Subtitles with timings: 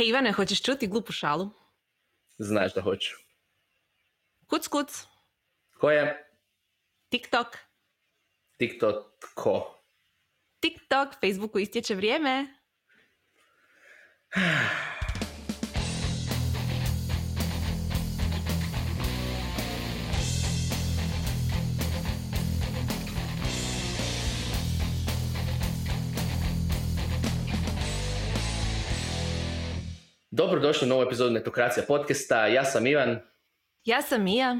[0.00, 1.50] Hej Ivane, hoćeš čuti glupu šalu?
[2.38, 3.16] Znaš da hoću.
[4.46, 5.06] Kuc kuc.
[5.80, 6.30] Ko je?
[7.08, 7.46] TikTok.
[8.58, 9.82] TikTok ko?
[10.60, 12.46] TikTok, Facebooku istječe vrijeme.
[30.40, 32.46] Dobrodošli u novu epizodu Netokracija podcasta.
[32.46, 33.20] Ja sam Ivan
[33.84, 34.58] Ja sam Mija.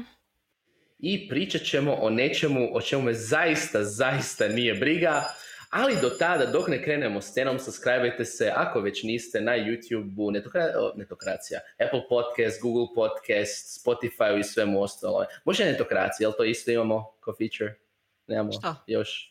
[0.99, 5.23] i pričat ćemo o nečemu o čemu me zaista, zaista nije briga.
[5.69, 10.31] Ali do tada, dok ne krenemo s scenom, subscribeajte se ako već niste na YouTube-u
[10.31, 15.25] Netokra- Netokracija, Apple Podcast, Google Podcast, Spotify i svemu ostalo.
[15.45, 17.79] Može Netokracija, jel to isto imamo kao feature?
[18.27, 18.75] Nemamo Što?
[18.87, 19.30] još.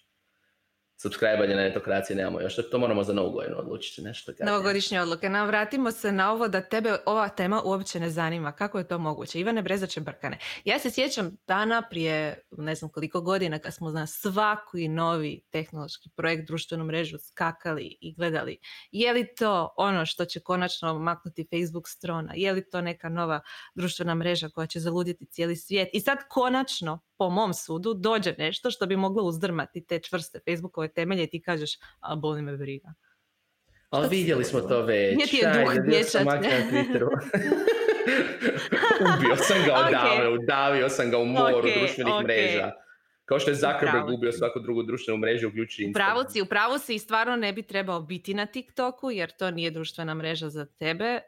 [1.02, 2.56] Subscribe-anje na Netokracije nemamo još.
[2.70, 4.32] To moramo za novu odlučiti nešto.
[4.40, 5.28] Novogodišnje odluke.
[5.28, 8.52] No, vratimo se na ovo da tebe ova tema uopće ne zanima.
[8.52, 9.40] Kako je to moguće?
[9.40, 10.38] Ivane Brezače Brkane.
[10.65, 16.10] Ja se sjećam dana prije ne znam koliko godina kad smo na svaki novi tehnološki
[16.16, 18.59] projekt, društvenu mrežu skakali i gledali.
[18.90, 22.32] Je li to ono što će konačno maknuti Facebook strona?
[22.37, 23.40] Je li to neka nova
[23.74, 25.88] društvena mreža koja će zaluditi cijeli svijet?
[25.93, 30.88] I sad konačno, po mom sudu, dođe nešto što bi moglo uzdrmati te čvrste Facebookove
[30.88, 32.95] temelje i ti kažeš, a boli me briga.
[33.90, 35.16] Ali si vidjeli smo to već.
[35.16, 36.23] Nije ti je duh dječac.
[39.01, 39.87] Ubio sam ga Ok.
[39.88, 42.73] odavno, udavio sam ga u moru Ok, društvenih mreža.
[43.30, 44.38] Kao što je Zuckerberg Upravo ubio si.
[44.38, 46.14] svaku drugu društvenu mrežu, uključujući U Instagram.
[46.14, 49.50] pravu si, u pravu si i stvarno ne bi trebao biti na TikToku jer to
[49.50, 51.20] nije društvena mreža za tebe, e,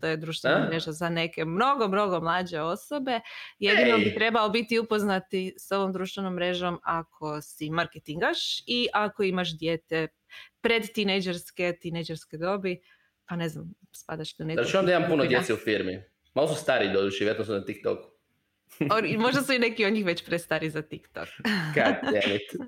[0.00, 0.68] to je društvena A?
[0.68, 3.20] mreža za neke mnogo, mnogo mlađe osobe.
[3.58, 4.04] Jedino Ej.
[4.04, 10.08] bi trebao biti upoznati s ovom društvenom mrežom ako si marketingaš i ako imaš dijete
[10.60, 12.80] pred tineđerske, tineđerske dobi,
[13.28, 14.62] pa ne znam, spadaš na neku...
[14.62, 16.02] Znači onda imam puno djece u firmi.
[16.34, 18.17] Malo su stari doduši, vjerojatno su na TikToku.
[18.90, 21.28] O, i Možda su i neki od njih već prestari za TikTok.
[22.34, 22.60] It.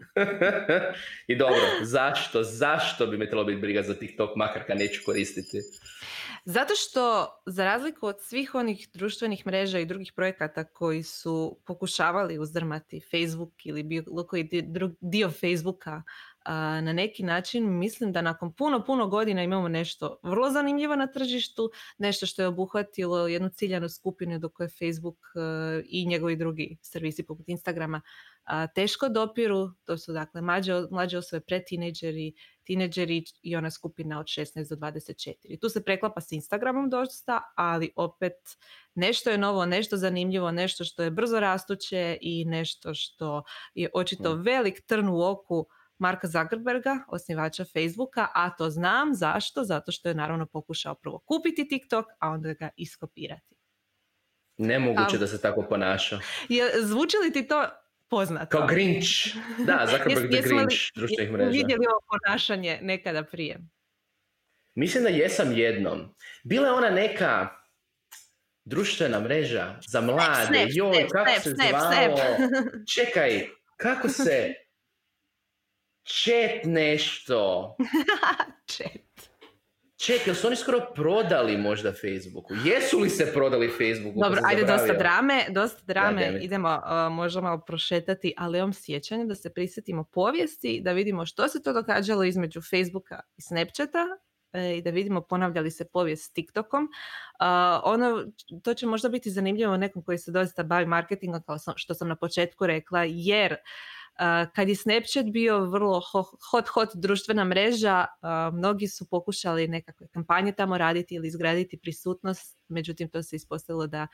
[1.31, 5.59] I dobro, zašto, zašto bi me trebalo biti briga za TikTok, makar kad neću koristiti?
[6.45, 12.39] Zato što, za razliku od svih onih društvenih mreža i drugih projekata koji su pokušavali
[12.39, 14.49] uzdrmati Facebook ili bilo koji
[15.01, 16.03] dio Facebooka
[16.45, 21.07] a, na neki način, mislim da nakon puno, puno godina imamo nešto vrlo zanimljivo na
[21.07, 26.79] tržištu, nešto što je obuhvatilo jednu ciljanu skupinu do koje Facebook e, i njegovi drugi
[26.83, 28.01] servisi poput Instagrama
[28.45, 29.71] a, teško dopiru.
[29.85, 32.33] To su dakle mlađe, mlađe osobe, pretineđeri,
[32.65, 35.61] tineđeri i ona skupina od 16 do 24.
[35.61, 38.35] Tu se preklapa s Instagramom dosta, ali opet
[38.95, 43.43] nešto je novo, nešto zanimljivo, nešto što je brzo rastuće i nešto što
[43.75, 44.43] je očito Mm.
[44.43, 45.67] velik trn u oku
[46.01, 51.69] Marka Zuckerberga, osnivača Facebooka, a to znam zašto, zato što je naravno pokušao prvo kupiti
[51.69, 53.57] TikTok, a onda ga iskopirati.
[54.57, 56.21] Nemoguće da se tako ponaša.
[56.49, 57.69] Je, zvuči li ti to
[58.09, 58.59] poznato?
[58.59, 59.09] Kao Grinch.
[59.67, 61.51] Da, Zuckerberg the Grinch društvenih mreža.
[61.51, 63.61] vidjeli ovo ponašanje nekada prije?
[64.75, 66.15] Mislim da jesam jednom.
[66.45, 67.49] Bila je ona neka
[68.65, 70.47] društvena mreža za mlade.
[70.47, 72.17] Snap, Joj, snap, kako snap, se snap, zvalo?
[72.17, 72.73] snap.
[72.95, 74.55] Čekaj, kako se...
[76.11, 77.77] Chat nešto.
[78.73, 79.31] Chat.
[79.97, 82.55] Čekaj, jel su oni skoro prodali možda Facebooku?
[82.65, 84.21] Jesu li se prodali Facebooku?
[84.21, 86.45] Dobro, ajde, dosta drame, dosta drame, it.
[86.45, 91.49] idemo uh, možda malo prošetati, ali imam sjećanje da se prisjetimo povijesti, da vidimo što
[91.49, 94.07] se to događalo između Facebooka i Snapchata
[94.53, 96.85] e, i da vidimo ponavlja li se povijest s TikTokom.
[96.85, 97.47] Uh,
[97.85, 98.25] ono,
[98.63, 102.09] to će možda biti zanimljivo nekom koji se doista bavi marketingom, kao sam, što sam
[102.09, 103.59] na početku rekla, jer uh,
[104.55, 108.07] kad je Snapchat bio vrlo ho- hot, hot društvena mreža,
[108.53, 114.07] mnogi su pokušali nekakve kampanje tamo raditi ili izgraditi prisutnost, međutim to se ispostavilo da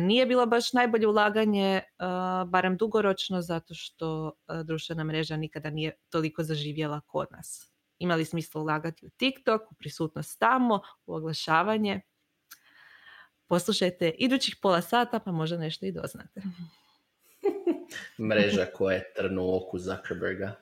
[0.00, 1.82] nije bilo baš najbolje ulaganje,
[2.46, 4.32] barem dugoročno, zato što
[4.64, 7.72] društvena mreža nikada nije toliko zaživjela kod nas.
[7.98, 12.00] Imali smisla ulagati u TikTok, u prisutnost tamo, u oglašavanje.
[13.46, 16.42] Poslušajte idućih pola sata pa možda nešto i doznate.
[18.20, 20.54] Mreža koja je trn u oku Zuckerberga.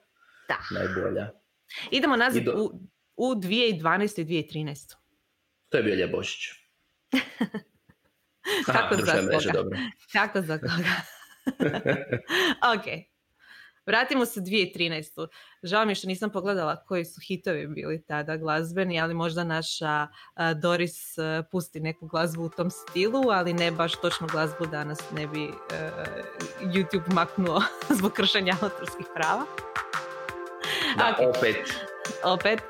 [0.48, 0.56] Da.
[0.70, 1.30] Najbolja.
[1.90, 2.80] Idemo nazad Ido- u,
[3.16, 4.20] u 2012.
[4.20, 4.94] i 2013.
[5.68, 6.50] To je bio Lje Bošić.
[8.68, 9.62] Aha, Kako za društvena mreža, koga?
[9.62, 9.78] dobro.
[10.12, 10.94] Kako za koga?
[12.74, 12.86] ok.
[13.86, 15.26] Vratimo se 2013.
[15.62, 20.08] Žao mi je što nisam pogledala koji su hitovi bili tada glazbeni, ali možda naša
[20.60, 21.16] Doris
[21.50, 25.44] pusti neku glazbu u tom stilu, ali ne baš točno glazbu da nas ne bi
[25.44, 25.50] e,
[26.60, 27.62] YouTube maknuo
[27.98, 29.44] zbog kršenja autorskih prava.
[30.98, 31.36] Da, Ok.
[31.36, 31.56] opet.
[32.24, 32.60] Opet.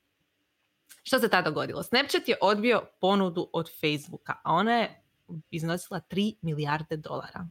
[1.08, 1.82] Što se tada dogodilo?
[1.82, 5.02] Snapchat je odbio ponudu od Facebooka, a ona je
[5.50, 7.46] iznosila 3 milijarde dolara.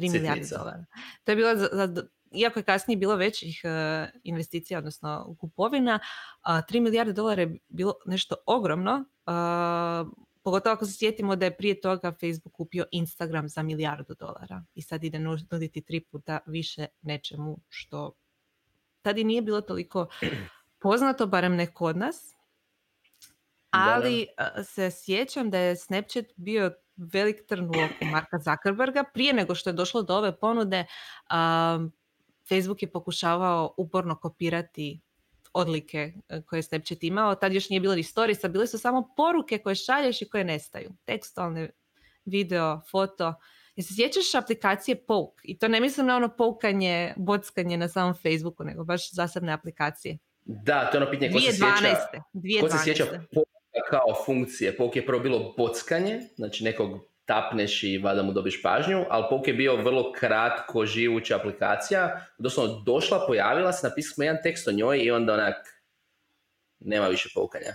[0.00, 0.84] 3 milijarde dolara.
[1.24, 6.80] To je bilo za, iako je kasnije bilo većih uh, investicija, odnosno kupovina, uh, 3
[6.80, 10.12] milijarde dolara je bilo nešto ogromno, uh,
[10.42, 14.82] pogotovo ako se sjetimo da je prije toga Facebook kupio Instagram za milijardu dolara i
[14.82, 18.12] sad ide nuditi tri puta više nečemu što
[19.02, 20.06] tad i nije bilo toliko
[20.82, 22.34] poznato, barem ne kod nas.
[23.70, 24.26] Ali
[24.64, 26.72] se sjećam da je Snapchat bio
[27.12, 29.04] velik trn u oku Marka Zuckerberga.
[29.14, 30.84] Prije nego što je došlo do ove ponude,
[32.48, 35.00] Facebook je pokušavao uporno kopirati
[35.52, 37.34] odlike e, koje je Snapchat imao.
[37.34, 40.90] Tad još nije bilo ni storisa, bile su samo poruke koje šalješ i koje nestaju.
[41.04, 41.70] Tekstualne,
[42.24, 43.34] video, foto.
[43.76, 45.40] Jel se sjećaš aplikacije Poke?
[45.42, 50.18] I to ne mislim na ono poukanje, bockanje na samom Facebooku, nego baš zasebne aplikacije.
[50.44, 51.64] Da, to je ono pitanje ko se sjeća,
[52.32, 52.60] 2012.
[52.60, 53.04] ko se sjeća
[53.90, 54.76] kao funkcije.
[54.76, 59.50] Poke je prvo bilo bockanje, znači nekog tapneš i vada mu dobiš pažnju, ali Poke
[59.50, 62.26] je bio vrlo kratko živuća aplikacija.
[62.38, 65.56] Doslovno došla, pojavila se, napisali smo jedan tekst o njoj i onda onak
[66.80, 67.72] nema više poukanja.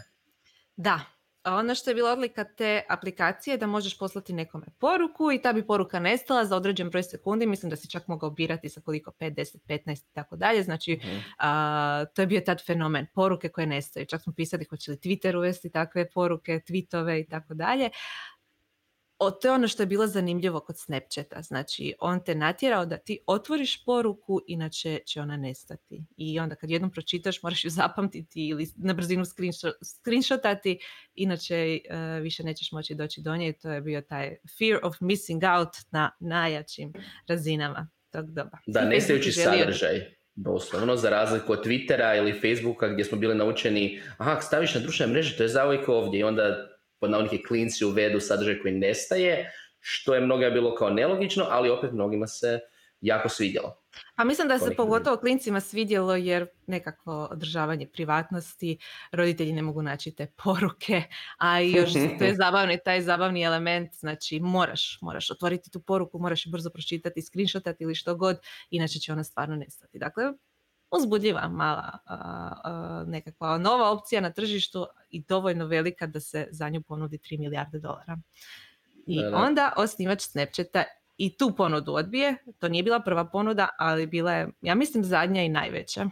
[0.76, 1.00] Da,
[1.46, 5.54] ono što je bila odlika te aplikacije je da možeš poslati nekome poruku i ta
[5.54, 7.46] bi poruka nestala za određen broj sekundi.
[7.46, 10.64] Mislim da si čak mogao birati sa koliko 5, 10, 15 i tako dalje.
[10.64, 11.18] Znači, mhm.
[12.16, 13.08] to je bio tad fenomen.
[13.14, 14.06] Poruke koje nestaju.
[14.06, 17.90] Čak smo pisali hoće li Twitter uvesti takve poruke, tweetove i tako dalje
[19.26, 21.42] o, to je ono što je bilo zanimljivo kod Snapchata.
[21.42, 26.04] Znači, on te natjerao da ti otvoriš poruku, inače će ona nestati.
[26.18, 29.24] I onda kad jednom pročitaš, moraš ju zapamtiti ili na brzinu
[29.84, 30.80] screenshotati,
[31.16, 33.54] inače uh, više nećeš moći doći do nje.
[33.54, 36.94] To je bio taj fear of missing out na najjačim
[37.28, 38.58] razinama tog doba.
[38.68, 40.16] Da, nestajući sadržaj.
[40.36, 45.14] Doslovno, za razliku od Twittera ili Facebooka gdje smo bili naučeni, aha, staviš na društvene
[45.14, 46.75] mreže, to je zauvijek ovdje i onda
[47.06, 51.92] pod navodnike klinci uvedu sadržaj koji nestaje, što je mnoga bilo kao nelogično, ali opet
[51.92, 52.60] mnogima se
[53.02, 53.82] jako svidjelo.
[54.16, 58.78] Pa mislim da se pogotovo klincima svidjelo jer nekakvo održavanje privatnosti,
[59.12, 61.04] roditelji ne mogu naći te poruke,
[61.38, 66.46] a još to je zabavni, taj zabavni element, znači moraš, moraš otvoriti tu poruku, moraš
[66.46, 70.00] ju brzo pročitati, screenshotati ili što god, inače će ona stvarno nestati.
[70.00, 70.24] Dakle,
[70.98, 72.00] uzbudljiva mala
[73.08, 77.80] nekakva nova opcija na tržištu i dovoljno velika da se za nju ponudi 3 milijarde
[77.80, 78.18] dolara.
[79.08, 80.84] I onda osnivač Snapchata
[81.18, 82.36] i tu ponudu odbije.
[82.60, 86.06] To nije bila prva ponuda, ali bila je, ja mislim, zadnja i najveća.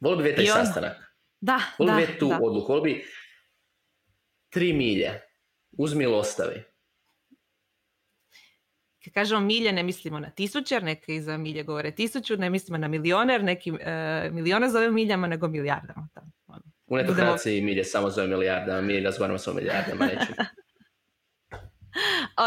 [0.00, 0.96] Volio bi taj sastanak.
[1.40, 2.72] Da, Volio bi tu odluku.
[2.72, 3.04] Volio bi
[4.48, 5.20] tri milje.
[5.72, 6.62] Uzmi ili ostavi.
[9.08, 12.88] Kad kažemo milje, ne mislimo na tisućer, neki za milje govore tisuću, ne mislimo na
[12.88, 16.08] milioner, neki e, milione zove miljama, nego milijardama.
[16.46, 16.62] Ono.
[16.86, 20.32] U netokraciji milje samo zove milijardama, mi razgovaramo sa milijardama, neću.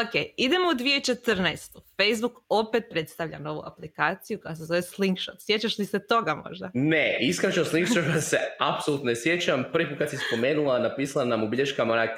[0.01, 1.79] ok, idemo u 2014.
[1.97, 5.35] Facebook opet predstavlja novu aplikaciju koja se zove Slingshot.
[5.39, 6.71] Sjećaš li se toga možda?
[6.73, 9.63] Ne, iskreno Slingshot se apsolutno ne sjećam.
[9.73, 12.09] Prvi put kad si spomenula, napisala nam u bilješkama onak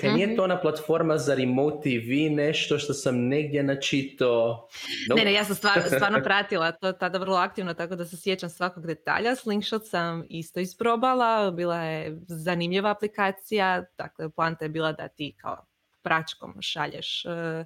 [0.00, 0.36] Kaj nije mhm.
[0.36, 4.68] to ona platforma za remote TV nešto što sam negdje načito?
[5.16, 8.50] Ne, ne, ja sam stvarno, stvarno pratila to tada vrlo aktivno, tako da se sjećam
[8.50, 9.36] svakog detalja.
[9.36, 15.66] Slingshot sam isto isprobala, bila je zanimljiva aplikacija, dakle poanta je bila da ti kao
[16.02, 17.64] pračkom šalješ e,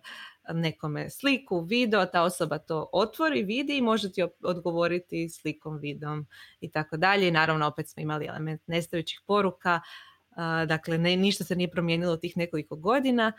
[0.53, 6.27] nekome sliku, video, ta osoba to otvori, vidi i može ti odgovoriti slikom, videom
[6.61, 7.31] i tako dalje.
[7.31, 9.81] Naravno opet smo imali element nestajućih poruka,
[10.67, 13.33] dakle, ne, ništa se nije promijenilo tih nekoliko godina.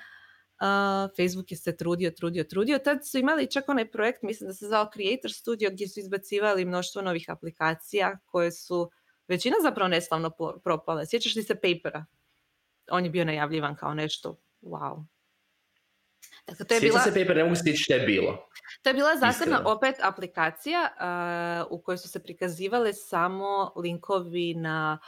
[1.17, 2.79] Facebook je se trudio, trudio, trudio.
[2.79, 6.65] Tad su imali čak onaj projekt, mislim da se zvao Creator Studio, gdje su izbacivali
[6.65, 8.91] mnoštvo novih aplikacija koje su
[9.27, 10.31] većina zapravo neslavno
[10.63, 11.05] propale.
[11.05, 12.05] Sjećaš li se Papera?
[12.91, 15.05] On je bio najavljivan kao nešto wow.
[16.47, 16.99] Dakle, to je bila...
[16.99, 18.49] se Paper, ne mogu što je bilo.
[18.81, 20.89] To je bila zasebna opet aplikacija
[21.69, 24.99] u kojoj su se prikazivale samo linkovi na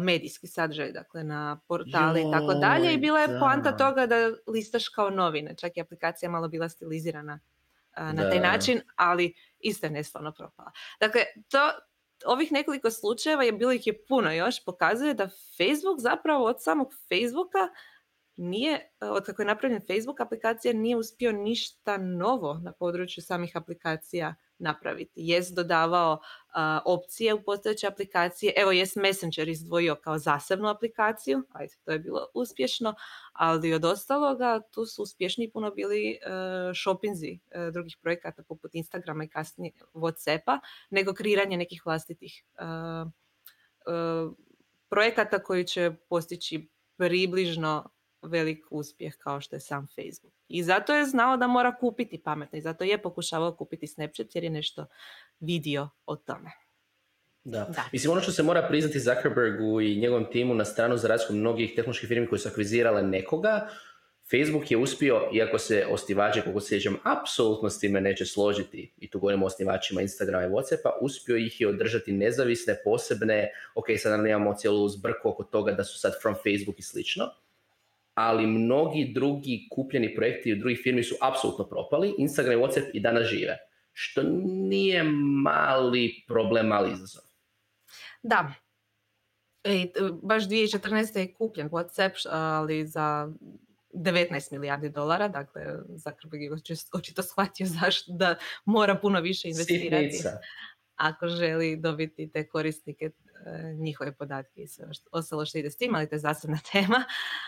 [0.00, 2.94] medijski sadržaj, dakle na portale i tako dalje.
[2.94, 5.54] I bila je poanta toga da listaš kao novine.
[5.56, 7.40] Čak i aplikacija malo bila stilizirana
[7.96, 10.70] na taj način, ali isto je neslavno propala.
[11.00, 11.70] Dakle, to,
[12.24, 16.94] ovih nekoliko slučajeva je bilo ih je puno još, pokazuje da Facebook zapravo od samog
[17.08, 17.68] Facebooka
[18.40, 24.34] nije, od kako je napravljen Facebook aplikacija, nije uspio ništa novo na području samih aplikacija
[24.58, 25.12] napraviti.
[25.14, 26.20] Jest dodavao
[26.84, 28.52] opcije u postojeće aplikacije.
[28.56, 32.94] Evo, jest Messenger izdvojio kao zasebnu aplikaciju, ajde, to je bilo uspješno,
[33.32, 36.30] ali od ostaloga tu su uspješni puno bili uh,
[36.82, 40.58] shopinzi e, drugih projekata poput Instagrama i kasnije Whatsappa,
[40.90, 42.44] nego kreiranje nekih vlastitih
[44.88, 47.90] projekata koji će postići približno
[48.22, 50.34] velik uspjeh kao što je sam Facebook.
[50.48, 54.44] I zato je znao da mora kupiti pametno i zato je pokušavao kupiti Snapchat jer
[54.44, 54.86] je nešto
[55.40, 56.50] vidio o tome.
[57.44, 57.58] Da.
[57.58, 57.84] da.
[57.92, 61.72] Mislim, ono što se mora priznati Zuckerbergu i njegovom timu na stranu za razliku mnogih
[61.76, 63.68] tehnoloških firmi koji su akvizirale nekoga,
[64.30, 69.10] Facebook je uspio, iako se osnivači, kako se sjećam, apsolutno s time neće složiti, i
[69.10, 74.12] tu govorimo o osnivačima Instagrama i Whatsappa, uspio ih je održati nezavisne, posebne, ok, sad
[74.12, 77.24] nam imamo cijelu zbrku oko toga da su sad from Facebook i slično,
[78.20, 83.00] ali mnogi drugi kupljeni projekti u drugih firmi su apsolutno propali, Instagram i Whatsapp i
[83.00, 83.58] danas žive,
[83.92, 85.02] što nije
[85.42, 87.22] mali problem, mali izazov.
[88.22, 88.52] Da,
[89.64, 89.90] i
[90.22, 91.18] baš 2014.
[91.18, 93.28] je kupljen WhatsApp, ali za
[93.92, 96.50] 19 milijardi dolara, dakle Zuckerberg je
[96.92, 98.34] očito shvatio zašto da
[98.64, 100.18] mora puno više investirati
[100.96, 103.10] ako želi dobiti te korisnike e,
[103.78, 107.04] njihove podatke i sve ostalo što ide s tim, ali to je zasebna tema.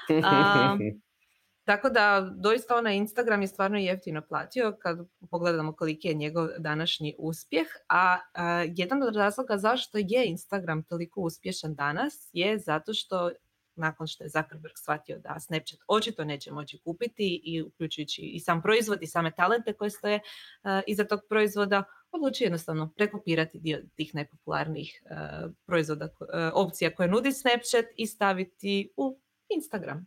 [1.64, 4.98] tako da doista onaj Instagram je stvarno jeftino platio kad
[5.30, 11.20] pogledamo koliki je njegov današnji uspjeh, a, a jedan od razloga zašto je Instagram toliko
[11.20, 13.30] uspješan danas je zato što
[13.76, 18.62] nakon što je Zuckerberg shvatio da Snapchat očito neće moći kupiti i uključujući i sam
[18.62, 24.14] proizvod i same talente koje stoje uh, iza tog proizvoda, odlučio jednostavno prekopirati dio tih
[24.14, 30.06] najpopularnijih uh, proizvoda, uh, opcija koje nudi Snapchat i staviti u Instagram.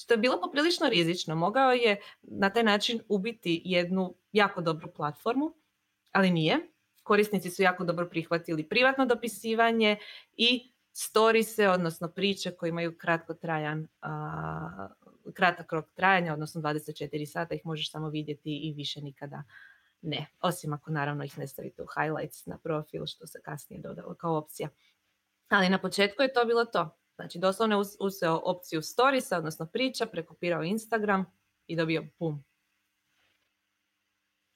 [0.00, 1.34] Što je bilo poprilično rizično.
[1.34, 5.54] Mogao je na taj način ubiti jednu jako dobru platformu,
[6.12, 6.58] ali nije.
[7.02, 9.96] Korisnici su jako dobro prihvatili privatno dopisivanje
[10.36, 13.88] i storise, odnosno priče koje imaju kratko trajan,
[15.34, 19.42] kratak rok trajanja, odnosno 24 sata ih možeš samo vidjeti i više nikada
[20.02, 20.26] ne.
[20.40, 24.36] Osim ako naravno ih ne stavite u highlights na profil, što se kasnije dodalo kao
[24.36, 24.68] opcija.
[25.48, 26.98] Ali na početku je to bilo to.
[27.16, 31.24] Znači doslovno je uzeo opciju storisa, odnosno priča, prekopirao Instagram
[31.66, 32.44] i dobio pum,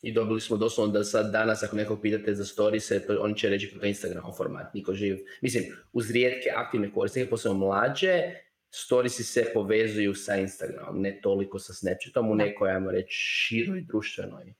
[0.03, 3.49] i dobili smo doslovno da sad danas ako nekog pitate za stories, to oni će
[3.49, 5.17] reći kako Instagram format, niko živ.
[5.41, 8.23] Mislim, uz rijetke aktivne korisnike, posebno mlađe,
[8.71, 14.55] storiesi se povezuju sa Instagramom, ne toliko sa Snapchatom u nekoj, ajmo reći, široj društvenoj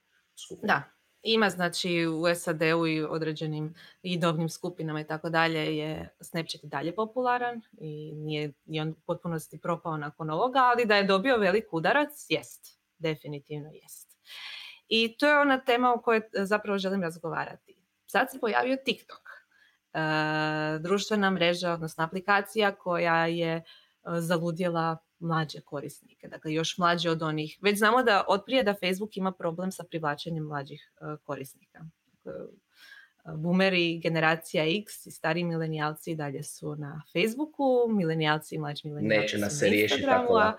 [0.45, 0.67] skupini.
[0.67, 0.83] Da,
[1.23, 6.67] ima znači u SAD-u i određenim i dobnim skupinama i tako dalje je Snapchat i
[6.67, 11.73] dalje popularan i nije, nije on potpunosti propao nakon ovoga, ali da je dobio velik
[11.73, 14.17] udarac, jest, definitivno jest.
[14.87, 17.77] I to je ona tema o kojoj e, zapravo želim razgovarati.
[18.05, 19.29] Sad se pojavio TikTok,
[19.93, 19.99] e,
[20.79, 23.63] društvena mreža, odnosno aplikacija koja je e,
[24.03, 27.57] zaludjela mlađe korisnike, dakle još mlađe od onih.
[27.61, 30.91] Već znamo da od prije da Facebook ima problem sa privlačenjem mlađih
[31.23, 31.85] korisnika.
[32.05, 32.33] Dakle,
[33.37, 39.37] boomeri, generacija X i stari milenijalci dalje su na Facebooku, milenijalci i mlađi milenijalci Neće
[39.37, 40.53] nas se riješiti tako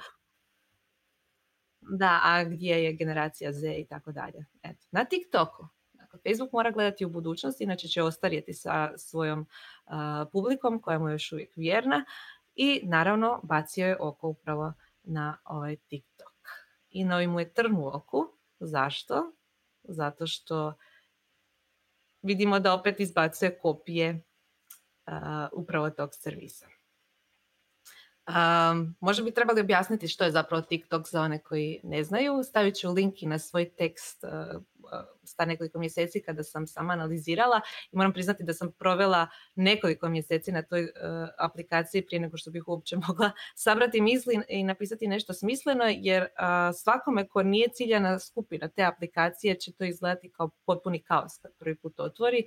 [1.90, 4.44] da, a gdje je generacija Z i tako dalje.
[4.62, 5.68] Eto, na TikToku.
[5.92, 9.92] Dakle, Facebook mora gledati u budućnost, inače će ostarjeti sa svojom uh,
[10.32, 12.04] publikom koja mu je još uvijek vjerna
[12.54, 16.34] i naravno bacio je oko upravo na ovaj TikTok.
[16.90, 18.26] I novi mu je trn u oku.
[18.60, 19.32] Zašto?
[19.82, 20.74] Zato što
[22.22, 24.22] vidimo da opet izbacuje kopije
[25.52, 26.66] upravo tog servisa.
[28.28, 32.42] Um, možda bi trebali objasniti što je zapravo TikTok za one koji ne znaju.
[32.42, 34.24] Stavit ću link i na svoj tekst
[35.24, 37.60] sta nekoliko mjeseci kada sam sama analizirala
[37.92, 40.90] i moram priznati da sam provela nekoliko mjeseci na toj uh,
[41.38, 46.26] aplikaciji prije nego što bih uopće mogla sabrati misli i napisati nešto smisleno jer
[46.82, 51.76] svakome ko nije ciljana skupina te aplikacije će to izgledati kao potpuni kaos kad prvi
[51.76, 52.44] put otvori.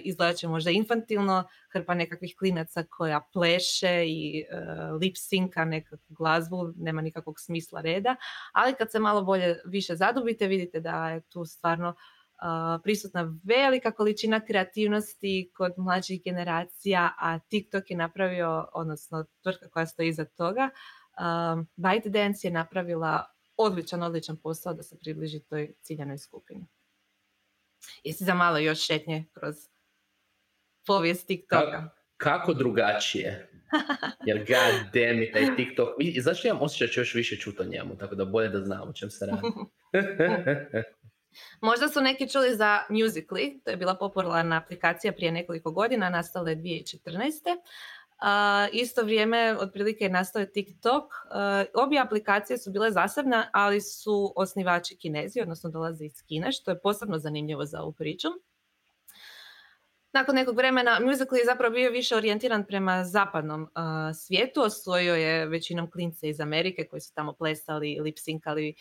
[0.00, 6.72] Izgledat će možda infantilno, hrpa nekakvih klinaca koja pleše i uh, lip sinka nekakvu glazbu,
[6.76, 8.16] nema nikakvog smisla reda,
[8.52, 13.92] ali kad se malo bolje više zadubite vidite da je tu stvarno uh, prisutna velika
[13.92, 20.70] količina kreativnosti kod mlađih generacija, a TikTok je napravio, odnosno tvrtka koja stoji iza toga,
[20.72, 23.24] uh, ByteDance je napravila
[23.56, 26.66] odličan, odličan posao da se približi toj ciljanoj skupini.
[28.04, 29.54] Jesi za malo još šetnje kroz
[30.86, 31.70] povijest TikToka?
[31.70, 33.50] Kako, kako drugačije?
[34.26, 37.62] Jer god damn it, taj TikTok, i zašto imam osjećaj da ću još više čuti
[37.62, 39.42] o njemu, tako da bolje da znam o čem se radi.
[41.60, 46.50] Možda su neki čuli za Musically, to je bila popularna aplikacija prije nekoliko godina, nastala
[46.50, 47.56] je 2014.
[48.20, 48.26] Uh,
[48.72, 51.04] isto vrijeme otprilike je nastao TikTok.
[51.04, 56.70] Uh, obje aplikacije su bile zasebne, ali su osnivači kinezi, odnosno dolaze iz Kine, što
[56.70, 58.28] je posebno zanimljivo za ovu priču.
[60.12, 63.70] nakon nekog vremena Musical je zapravo bio više orijentiran prema zapadnom
[64.14, 68.74] svijetu, osvojio je većinom klince iz Amerike koji su tamo plesali, lip-sinkali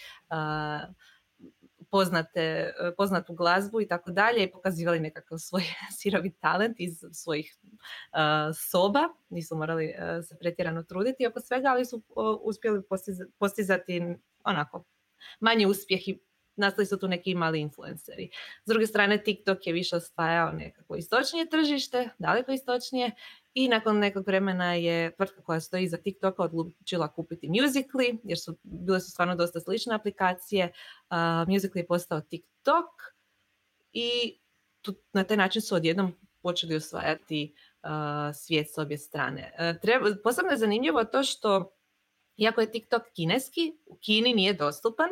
[1.91, 5.63] poznate, poznatu glazbu i tako dalje i pokazivali nekakav svoj
[5.99, 7.57] sirovi talent iz svojih
[8.69, 9.93] soba, nisu morali
[10.29, 12.01] se pretjerano truditi oko svega, ali su
[12.41, 12.81] uspjeli
[13.39, 14.01] postizati
[14.43, 14.83] onako
[15.39, 16.19] manji uspjeh i
[16.59, 18.29] nastali su tu neki mali influenceri.
[18.65, 23.11] S druge strane, TikTok je više osvajao nekako istočnije tržište, daleko istočnije,
[23.53, 28.57] i nakon nekog vremena je tvrtka koja stoji iza TikToka odlučila kupiti Musically, jer su
[28.63, 30.65] bile su stvarno dosta slične aplikacije.
[30.65, 32.85] Uh, Musically je postao TikTok
[33.93, 34.39] i
[34.81, 37.89] tu, na taj način su odjednom počeli osvajati uh,
[38.35, 39.53] svijet s obje strane.
[39.59, 41.75] Uh, treba, posebno je zanimljivo to što,
[42.37, 45.09] iako je TikTok kineski, u Kini nije dostupan,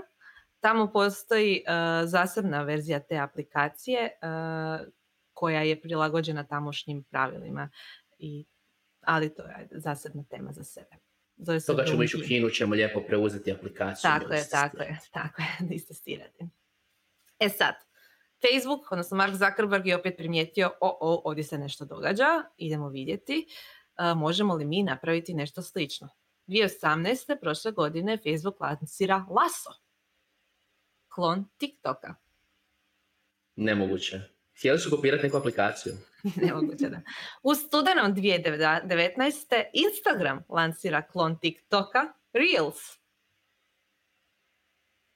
[0.59, 4.87] Tamo postoji uh, zasebna verzija te aplikacije uh,
[5.33, 7.69] koja je prilagođena tamošnjim pravilima.
[8.17, 8.45] I,
[9.01, 10.95] ali to je zasebna tema za sebe.
[11.37, 14.01] Zove Toga ćemo ići u Kinu, ćemo lijepo preuzeti aplikaciju.
[14.01, 16.45] Tako je, tako je, tako je, istestirati.
[17.39, 17.75] E sad,
[18.41, 23.45] Facebook, odnosno Mark Zuckerberg je opet primijetio, o, o, ovdje se nešto događa, idemo vidjeti,
[23.99, 26.09] uh, možemo li mi napraviti nešto slično.
[26.47, 27.39] 2018.
[27.41, 29.87] prošle godine Facebook lansira Lasso
[31.17, 32.15] klon TikToka.
[33.55, 34.36] Nemoguće.
[34.57, 35.93] Htjeli su kopirati neku aplikaciju.
[36.45, 37.01] Nemoguće, da.
[37.43, 39.63] U studenom 2019.
[39.73, 42.97] Instagram lansira klon TikToka Reels.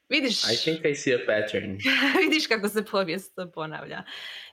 [0.09, 1.77] Vidiš, I think I see a pattern.
[2.23, 4.03] vidiš kako se povijest ponavlja.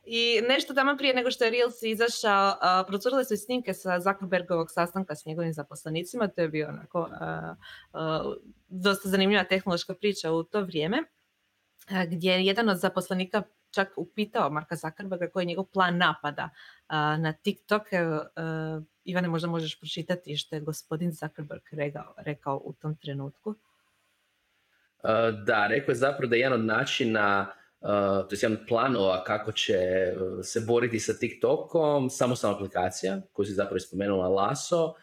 [0.05, 4.01] I nešto tamo prije nego što je Reels izašao, uh, procurile su i snimke sa
[4.01, 6.29] Zuckerbergovog sastanka s njegovim zaposlenicima.
[6.29, 7.09] To je bio onako uh,
[7.93, 8.35] uh,
[8.69, 11.03] dosta zanimljiva tehnološka priča u to vrijeme
[12.09, 16.51] gdje je jedan od zaposlenika čak upitao Marka Zuckerberga koji je njegov plan napada
[17.19, 17.83] na TikTok.
[17.83, 21.63] Uh, Ivane, možda možeš pročitati što je gospodin Zuckerberg
[22.17, 23.55] rekao, u tom trenutku.
[25.47, 29.53] Da, rekao je zapravo da je jedan od načina, to je jedan od planova kako
[29.53, 29.79] će
[30.43, 34.95] se boriti sa TikTokom, samostalna aplikacija koju si zapravo spomenula Laso,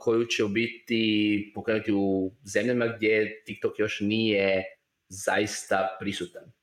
[0.00, 4.64] koju će u biti pokrenuti u zemljama gdje TikTok još nije
[5.08, 6.57] zaista prisutan.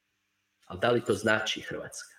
[0.65, 2.15] Ali da li to znači Hrvatska?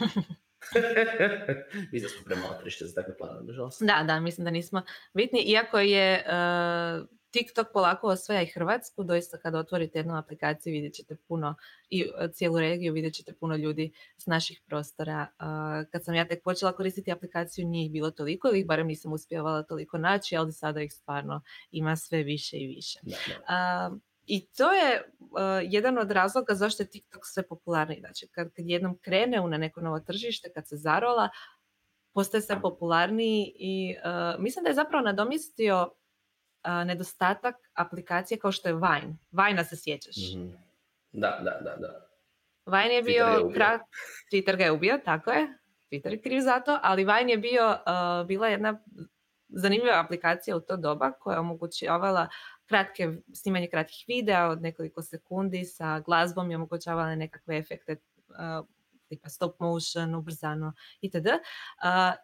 [1.92, 3.82] mislim da smo premalo tržište za takve planove, nažalost.
[3.82, 4.82] Da, da, mislim da nismo
[5.14, 5.40] bitni.
[5.40, 11.16] Iako je uh, TikTok polako osvaja i Hrvatsku, doista kada otvorite jednu aplikaciju vidjet ćete
[11.28, 11.54] puno,
[11.90, 15.26] i e, cijelu regiju vidjet ćete puno ljudi s naših prostora.
[15.38, 18.86] Uh, kad sam ja tek počela koristiti aplikaciju, nije ih bilo toliko, ili ih barem
[18.86, 22.98] nisam uspjevala toliko naći, ali sada ih stvarno ima sve više i više.
[23.02, 23.90] Da, da.
[24.26, 25.28] I to je uh,
[25.62, 28.00] jedan od razloga zašto je TikTok sve popularniji.
[28.00, 31.28] Znači, kad, kad jednom krene u na neko novo tržište, kad se zarola,
[32.12, 38.68] postaje sve popularniji i uh, mislim da je zapravo nadomistio uh, nedostatak aplikacije kao što
[38.68, 39.16] je Vine.
[39.30, 40.16] Vine se sjećaš.
[40.16, 40.58] Mm-hmm.
[41.12, 42.08] Da, da, da, da.
[42.66, 43.78] Vine je bio, Twitter,
[44.32, 45.58] Twitter ga je ubio, tako je.
[45.90, 47.78] Twitter je kriv za to, ali Vine je bio,
[48.26, 48.80] bila jedna
[49.48, 52.28] zanimljiva aplikacija u to doba koja je omogućavala
[52.68, 57.96] kratke, snimanje kratkih videa od nekoliko sekundi sa glazbom i omogućavale nekakve efekte
[58.28, 58.66] uh,
[59.08, 61.26] tipa stop motion, ubrzano itd.
[61.26, 62.14] Uh,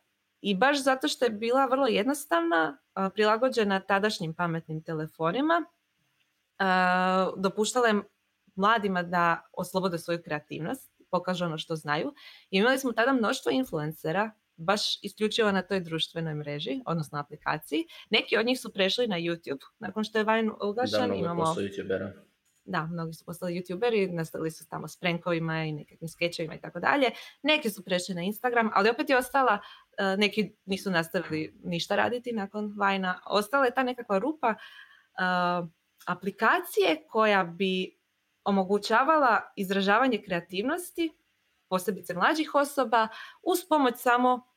[0.40, 5.64] I baš zato što je bila vrlo jednostavna, uh, prilagođena tadašnjim pametnim telefonima,
[7.37, 8.03] dopuštala je
[8.55, 12.14] mladima da oslobode svoju kreativnost, pokažu ono što znaju.
[12.50, 17.84] I imali smo tada mnoštvo influencera baš isključivo na toj društvenoj mreži, odnosno aplikaciji.
[18.10, 21.08] Neki od njih su prešli na YouTube, nakon što je Vine ugašen.
[21.08, 21.44] Da, imamo...
[21.44, 22.12] youtubera.
[22.64, 26.80] Da, mnogi su postali youtuberi, nastavili su tamo s prankovima i nekakvim skečevima i tako
[26.80, 27.10] dalje.
[27.42, 32.32] Neki su prešli na Instagram, ali opet je ostala, uh, neki nisu nastavili ništa raditi
[32.32, 33.20] nakon Vajna.
[33.26, 35.68] Ostala je ta nekakva rupa uh,
[36.06, 37.98] aplikacije koja bi
[38.44, 41.12] omogućavala izražavanje kreativnosti,
[41.68, 43.08] posebice mlađih osoba,
[43.42, 44.49] uz pomoć samo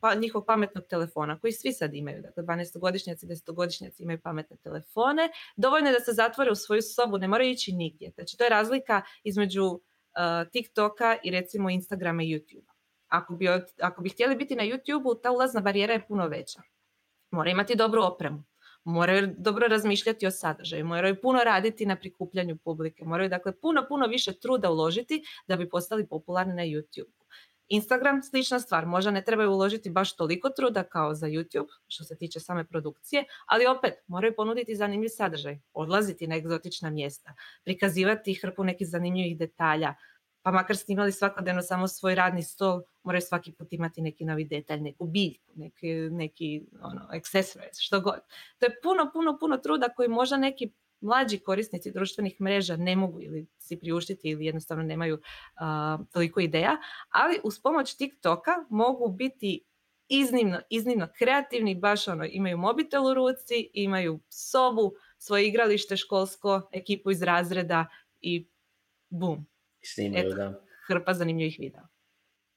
[0.00, 2.22] pa, njihovog pametnog telefona, koji svi sad imaju.
[2.22, 5.28] Dakle, 12-godišnjaci, 10-godišnjaci imaju pametne telefone.
[5.56, 8.10] Dovoljno je da se zatvore u svoju sobu, ne moraju ići nigdje.
[8.14, 9.80] Znači, to je razlika između uh,
[10.52, 12.72] TikToka i recimo Instagrama i YouTubea.
[13.08, 13.48] Ako bi,
[13.80, 16.62] ako bi htjeli biti na YouTubeu, ta ulazna barijera je puno veća.
[17.30, 18.44] Mora imati dobru opremu.
[18.84, 24.06] Moraju dobro razmišljati o sadržaju, moraju puno raditi na prikupljanju publike, moraju dakle puno, puno
[24.06, 27.18] više truda uložiti da bi postali popularni na YouTube.
[27.68, 32.16] Instagram, slična stvar, možda ne trebaju uložiti baš toliko truda kao za YouTube, što se
[32.16, 38.64] tiče same produkcije, ali opet moraju ponuditi zanimljiv sadržaj, odlaziti na egzotična mjesta, prikazivati hrpu
[38.64, 39.94] nekih zanimljivih detalja,
[40.42, 44.80] pa makar snimali svakodnevno samo svoj radni stol, moraju svaki put imati neki novi detalj,
[44.80, 48.20] neku biljku, neki, neki ono, accessories, što god.
[48.58, 53.20] To je puno, puno, puno truda koji možda neki mlađi korisnici društvenih mreža ne mogu
[53.20, 55.18] ili si priuštiti ili jednostavno nemaju
[56.12, 56.76] toliko ideja,
[57.08, 59.64] ali uz pomoć TikToka mogu biti
[60.08, 67.10] iznimno, iznimno kreativni, baš ono, imaju mobitel u ruci, imaju sobu, svoje igralište školsko, ekipu
[67.10, 67.86] iz razreda
[68.20, 68.48] i
[69.08, 69.46] bum.
[69.84, 70.64] Snimaju, da.
[70.86, 71.86] Hrpa zanimljivih videa.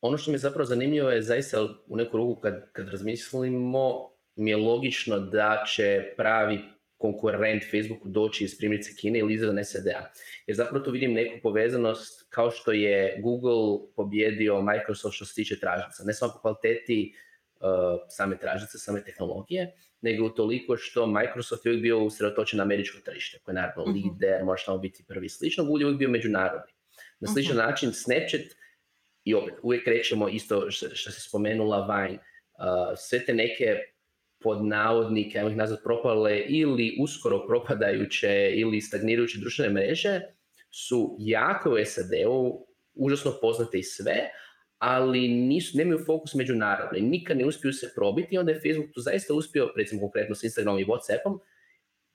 [0.02, 4.50] Ono što mi je zapravo zanimljivo je zaista u neku ruku kad, kad razmislimo mi
[4.50, 6.60] je logično da će pravi
[7.02, 10.12] konkurent Facebooku doći iz primjerice Kine ili izvan SAD-a.
[10.48, 15.60] Jer zapravo tu vidim neku povezanost kao što je Google pobjedio Microsoft što se tiče
[15.60, 16.04] tražnica.
[16.04, 17.16] Ne samo po kvaliteti
[17.60, 17.68] uh,
[18.10, 23.40] same tražnice, same tehnologije, nego toliko što Microsoft je uvijek bio usredotočen na američko tržište,
[23.44, 26.74] koje je naravno uh lider, može tamo biti prvi slično, Google je uvijek bio međunarodni.
[27.20, 27.34] Na mhm.
[27.34, 28.62] sličan način Snapchat,
[29.24, 33.78] i opet uvijek rećemo isto što, što se spomenula Vine, uh, sve te neke
[34.44, 40.22] pod navodnike, ajmo ih nazvat propale ili uskoro propadajuće ili stagnirajuće društvene mreže
[40.72, 44.16] su jako u SAD-u, užasno poznate i sve,
[44.78, 49.02] ali nisu, nemaju fokus međunarodno i nikad ne uspiju se probiti, onda je Facebook tu
[49.02, 51.40] zaista uspio, recimo konkretno s Instagramom i Whatsappom,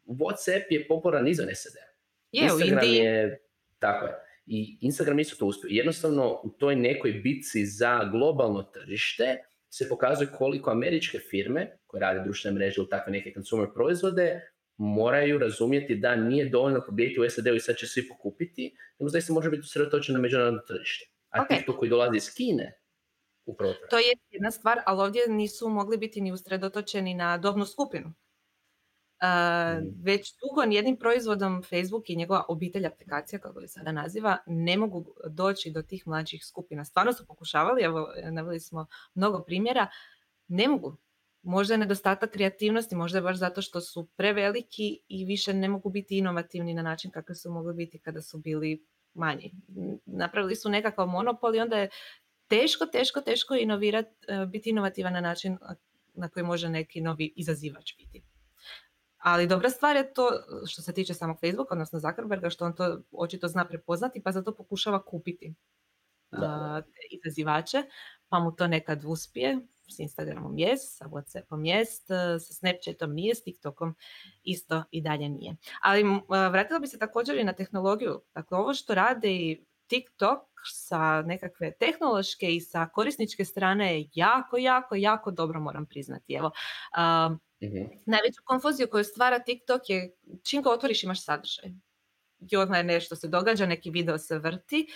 [0.07, 1.87] Whatsapp je popularan izvan SAD-a.
[2.31, 3.41] Instagram je,
[3.79, 4.13] tako je,
[4.47, 5.69] i Instagram isto to uspio.
[5.71, 9.37] Jednostavno u toj nekoj bitci za globalno tržište
[9.79, 14.41] se pokazuje koliko američke firme koje rade društvene mreže ili takve neke consumer proizvode
[14.77, 19.33] moraju razumjeti da nije dovoljno pobijediti u SAD-u i sad će svi pokupiti, nego zaista
[19.33, 21.13] može biti usredotočen na međunarodno tržište.
[21.31, 21.49] A okay.
[21.49, 22.81] TikTok koji dolazi iz Kine,
[23.47, 23.99] upravo to.
[23.99, 28.13] je jedna stvar, ali ovdje nisu mogli biti ni usredotočeni na dobnu skupinu.
[29.23, 34.77] Uh, već dugo jednim proizvodom Facebook i njegova obitelj aplikacija, kako je sada naziva, ne
[34.77, 36.85] mogu doći do tih mlađih skupina.
[36.85, 39.89] Stvarno su pokušavali, evo naveli smo mnogo primjera,
[40.49, 40.97] ne mogu.
[41.43, 45.91] Možda je nedostatak kreativnosti, možda je baš zato što su preveliki i više ne mogu
[45.91, 49.53] biti inovativni na način kako su mogli biti kada su bili manji.
[50.07, 51.91] Napravili su nekakav monopol i onda je
[52.49, 55.59] teško, teško, teško inovirati, e, biti inovativan na način
[56.15, 58.36] na koji može neki novi izazivač biti.
[59.27, 60.31] Ali dobra stvar je to
[60.67, 64.55] što se tiče samog Facebooka, odnosno Zuckerberga, što on to očito zna prepoznati pa zato
[64.55, 65.55] pokušava kupiti
[66.31, 67.83] te izazivače,
[68.29, 69.59] pa mu to nekad uspije,
[69.89, 72.07] s Instagramom jest, sa Whatsappom jest,
[72.47, 73.95] sa Snapchatom nije, s TikTokom
[74.43, 75.57] isto i dalje nije.
[75.83, 76.05] Ali
[76.51, 78.21] vratila bi se također i na tehnologiju.
[78.35, 80.39] Dakle, ovo što rade i TikTok
[80.73, 86.35] sa nekakve tehnološke i sa korisničke strane je jako, jako, jako dobro moram priznati.
[86.35, 86.51] Evo,
[87.63, 91.71] mm najveću konfuziju koju stvara TikTok je čim ga otvoriš imaš sadržaj
[92.53, 94.87] i odmah nešto se događa, neki video se vrti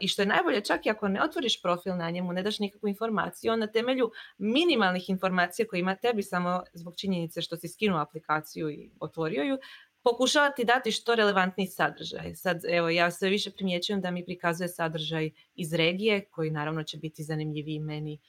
[0.00, 2.88] i što je najbolje čak i ako ne otvoriš profil na njemu, ne daš nikakvu
[2.88, 8.00] informaciju, on na temelju minimalnih informacija koje ima tebi samo zbog činjenice što si skinuo
[8.00, 9.58] aplikaciju i otvorio ju,
[10.02, 12.34] pokušava ti dati što relevantniji sadržaj.
[12.34, 16.98] Sad, evo, ja sve više primjećujem da mi prikazuje sadržaj iz regije, koji naravno će
[16.98, 18.20] biti zanimljiviji meni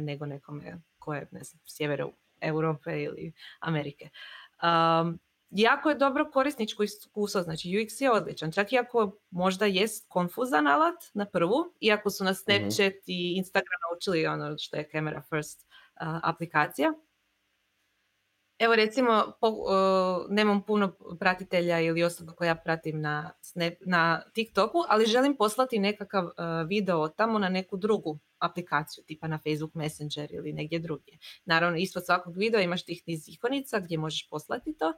[0.00, 2.06] nego nekome koje, ne znam, sjevera
[2.40, 4.08] Europe ili Amerike.
[4.62, 5.18] Um,
[5.50, 10.66] jako je dobro korisničko iskustvo, znači UX je odličan, čak i ako možda jest konfuzan
[10.66, 12.34] alat na prvu, iako su na.
[12.34, 15.66] Snapchat i Instagram naučili ono što je camera first
[16.22, 16.92] aplikacija.
[18.58, 19.66] Evo recimo, po,
[20.28, 23.32] nemam puno pratitelja ili osoba koja ja pratim na,
[23.80, 26.30] na TikToku, ali želim poslati nekakav
[26.68, 31.18] video tamo na neku drugu aplikaciju, tipa na Facebook Messenger ili negdje drugdje.
[31.44, 34.92] Naravno, ispod svakog videa imaš tih niz ikonica gdje možeš poslati to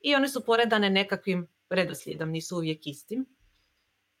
[0.00, 3.26] i one su poredane nekakvim redoslijedom, nisu uvijek istim.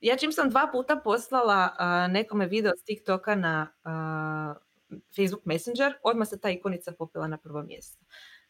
[0.00, 1.76] Ja čim sam dva puta poslala
[2.10, 3.72] nekome video s TikToka na
[5.16, 8.04] Facebook Messenger, odmah se ta ikonica popila na prvo mjesto.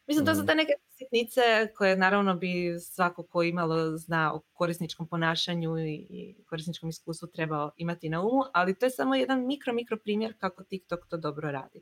[0.07, 0.47] Mislim, to su mhm.
[0.47, 1.41] te neke sitnice
[1.75, 8.09] koje naravno bi svako ko imalo zna o korisničkom ponašanju i korisničkom iskustvu trebao imati
[8.09, 11.81] na umu, ali to je samo jedan mikro, mikro primjer kako TikTok to dobro radi.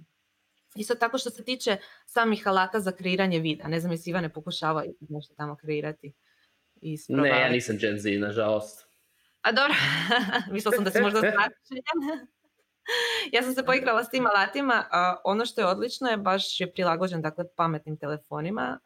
[0.75, 3.67] Isto tako što se tiče samih alata za kreiranje videa.
[3.67, 6.13] Ne znam jesi Ivane pokušavao nešto tamo kreirati.
[6.81, 8.88] I ne, ja nisam Gen Z, nažalost.
[9.41, 9.75] A dobro,
[10.53, 11.21] mislila sam da si možda
[13.32, 14.84] ja sam se poigrala s tim alatima.
[14.91, 18.80] A ono što je odlično je baš je prilagođen dakle, pametnim telefonima,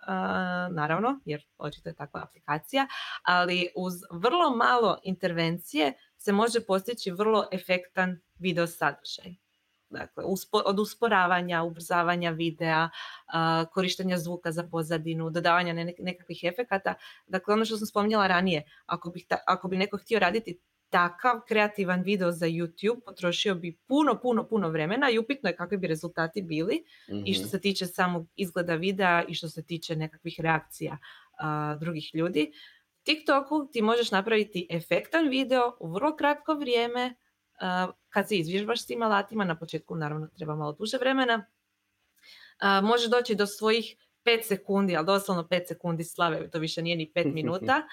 [0.71, 2.87] naravno, jer očito je takva aplikacija,
[3.23, 9.35] ali uz vrlo malo intervencije se može postići vrlo efektan video sadržaj.
[9.89, 10.23] Dakle,
[10.65, 12.89] od usporavanja, ubrzavanja videa,
[13.73, 16.93] korištenja zvuka za pozadinu, dodavanja nekakvih efekata.
[17.27, 22.01] Dakle, ono što sam spominjala ranije, ako, bih ako bi neko htio raditi takav kreativan
[22.01, 26.41] video za YouTube potrošio bi puno, puno, puno vremena i upitno je kakvi bi rezultati
[26.41, 26.83] bili
[27.25, 27.49] i što Mhm.
[27.49, 30.97] se tiče samog izgleda videa i što se tiče nekakvih reakcija
[31.39, 32.51] a, drugih ljudi.
[33.03, 37.15] TikToku ti možeš napraviti efektan video u vrlo kratko vrijeme
[37.61, 41.45] a, kad se izvježbaš s tim alatima, na početku naravno treba malo duže vremena,
[42.59, 43.95] a, može doći do svojih
[44.25, 47.83] 5 sekundi, ali doslovno 5 sekundi slave, to više nije ni 5 minuta,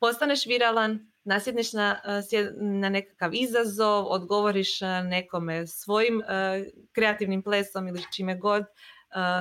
[0.00, 7.88] postaneš viralan, nasjedneš na, sje- na nekakav izazov, odgovoriš a, nekome svojim a, kreativnim plesom
[7.88, 8.64] ili čime god,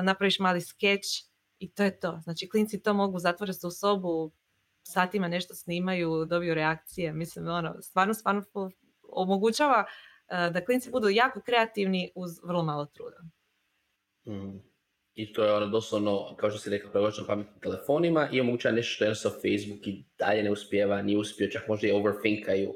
[0.04, 1.06] napraviš mali skeč
[1.60, 2.20] i to je to.
[2.24, 4.32] Znači, klinci to mogu, zatvore u sobu,
[4.84, 7.14] satima nešto snimaju, dobiju reakcije.
[7.14, 8.44] Mislim, ono, stvarno, stvarno
[9.10, 9.86] omogućava
[10.30, 13.18] da klinci budu jako kreativni uz vrlo malo truda.
[14.28, 14.58] Mhm.
[15.18, 18.94] I to je ono doslovno, kao što si rekao, prilagođeno pametnim telefonima i omogućava nešto
[18.94, 22.74] što jednostavno Facebook i dalje ne uspijeva, nije uspio, čak možda i overthinkaju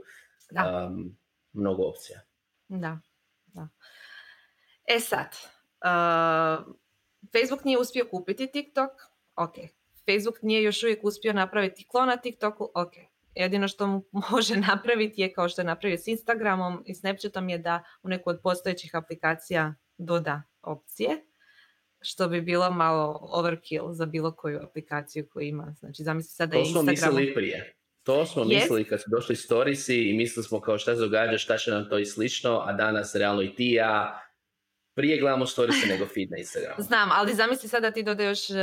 [0.52, 0.90] Da.
[0.92, 1.18] um,
[1.54, 2.20] mnogo opcija.
[2.68, 3.00] Da,
[3.46, 3.68] da.
[4.86, 5.28] E sad,
[5.86, 6.76] uh,
[7.32, 8.92] Facebook nije uspio kupiti TikTok,
[9.36, 9.56] ok.
[10.06, 12.94] Facebook nije još uvijek uspio napraviti klona TikToku, ok.
[13.36, 17.58] Jedino što mu može napraviti je kao što je napravio s Instagramom i Snapchatom je
[17.58, 21.26] da u neku od postojećih aplikacija doda opcije,
[22.02, 25.76] što bi bilo malo overkill za bilo koju aplikaciju koju ima.
[25.80, 27.16] Znači, zamisli sad da je To smo Instagram...
[27.16, 27.74] mislili prije.
[28.04, 28.54] To smo Jest.
[28.54, 31.90] mislili kad su došli storiesi i mislili smo kao šta se događa, šta će nam
[31.90, 34.22] to i slično, a danas realno i ti ja
[34.94, 36.84] prije gledamo storiese nego feed na Instagramu.
[36.84, 38.54] Znam, ali zamisli sad da ti doda još e,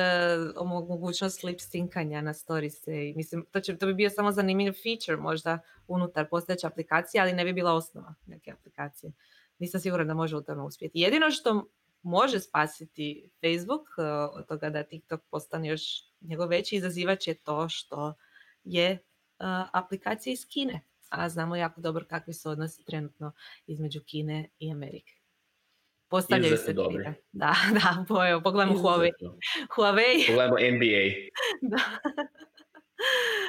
[0.64, 3.08] mogućnost lip syncanja na storiese.
[3.08, 7.32] i Mislim, to, će, to bi bio samo zanimljiv feature možda unutar postojeće aplikacije, ali
[7.32, 9.12] ne bi bila osnova neke aplikacije.
[9.58, 11.00] Nisam sigurna da može u tome uspjeti.
[11.00, 11.68] Jedino što
[12.02, 15.82] može spasiti Facebook e, od toga da TikTok postane još
[16.20, 18.14] njegov veći izazivač je to što
[18.64, 18.98] je e,
[19.72, 20.80] aplikacija iz Kine.
[21.10, 23.32] A znamo jako dobro kakvi su odnosi trenutno
[23.66, 25.12] između Kine i Amerike.
[26.08, 27.04] Postavljaju se dobri.
[27.32, 29.10] Da, da, po- evo, pogledajmo Huawei.
[29.76, 31.04] Huawei, Pogledajmo NBA,
[31.76, 31.78] da.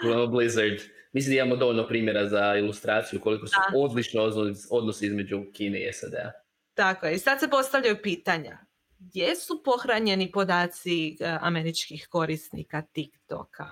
[0.02, 0.80] pogledajmo Blizzard.
[1.12, 3.78] Mislim da imamo dovoljno primjera za ilustraciju koliko su Da.
[3.78, 6.32] odlični odnos- odnosi između Kine i SAD-a.
[6.74, 7.16] Tako je.
[7.16, 8.70] I sad se postavljaju pitanja.
[9.02, 13.66] Gdje su pohranjeni podaci e, američkih korisnika TikToka?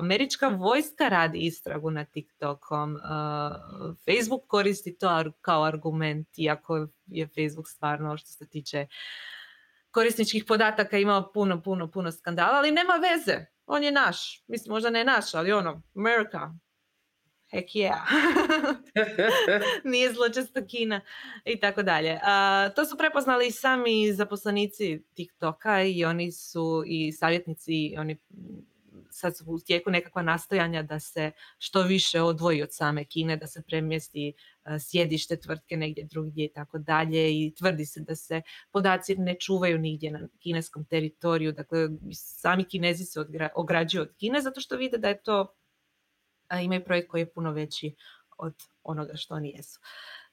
[0.00, 2.98] Američka vojska radi istragu na TikTokom.
[3.02, 8.86] a, Facebook koristi to kao argument, iako je Facebook stvarno što se tiče
[9.90, 13.46] korisničkih podataka imao puno, puno, puno skandala, ali nema veze.
[13.66, 14.44] On je naš.
[14.46, 16.54] Mislim, možda ne naš, ali ono, America.
[17.50, 17.98] Heck yeah.
[19.90, 21.00] nije zločesta Kina
[21.44, 22.20] i tako dalje.
[22.76, 28.70] To su prepoznali i sami zaposlenici TikToka i oni su i savjetnici, oni mm,
[29.10, 33.46] sad su u tijeku nekakva nastojanja da se što više odvoji od same Kine, da
[33.46, 34.32] se premjesti
[34.62, 39.34] a, sjedište tvrtke negdje drugdje i tako dalje i tvrdi se da se podaci ne
[39.34, 43.20] čuvaju nigdje na kineskom teritoriju, dakle sami kinezi se
[43.54, 45.54] ograđuju od Kine zato što vide da je to
[46.58, 47.94] imaju projekt koji je puno veći
[48.38, 49.80] od onoga što oni jesu.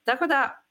[0.04, 0.62] Tako da,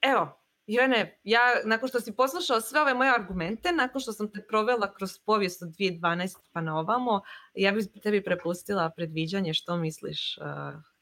[0.00, 4.46] evo, Ivane, ja nakon što si poslušao sve ove moje argumente, nakon što sam te
[4.48, 7.20] provela kroz povijest od 2012 pa na ovamo,
[7.54, 10.38] ja bih tebi prepustila predviđanje što misliš.
[10.38, 10.44] uh,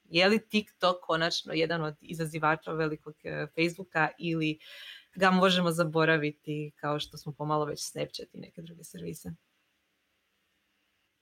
[0.04, 4.58] je li TikTok konačno jedan od izazivača velikog uh, Facebooka ili
[5.14, 9.30] ga možemo zaboraviti kao što smo pomalo već Snapchat i neke druge servise?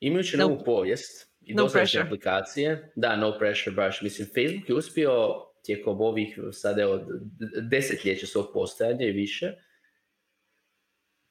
[0.00, 4.74] Imajući No- novu povijest i no dosadašnje aplikacije, da, no pressure baš, mislim, Facebook je
[4.74, 5.34] uspio
[5.64, 9.52] tijekom ovih, sada evo, d- desetljeća svog postojanja i više,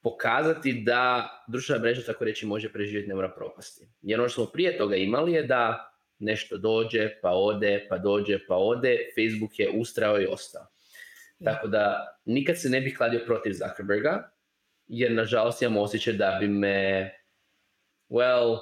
[0.04, 3.88] pokazati da društvena mreža, tako reći, može preživjeti, ne mora propasti.
[4.02, 8.40] Jer ono što smo prije toga imali je da nešto dođe, pa ode, pa dođe,
[8.48, 10.66] pa ode, Facebook je ustrao i ostao.
[11.44, 14.32] Tako da nikad se ne bih kladio protiv Zuckerberga,
[14.88, 17.12] jer nažalost imam osjećaj da bi me,
[18.10, 18.58] well,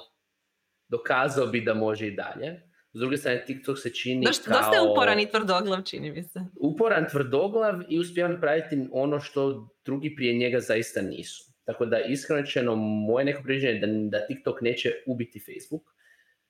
[0.88, 2.62] dokazao bi da može i dalje.
[2.92, 4.60] S druge strane, TikTok se čini Dosta, kao...
[4.60, 6.40] dosta je uporan i tvrdoglav, čini mi se.
[6.60, 11.52] uporan tvrdoglav i uspijeva napraviti ono što drugi prije njega zaista nisu.
[11.64, 15.82] Tako da iskreno moje neko priđenje je da, da TikTok neće ubiti Facebook.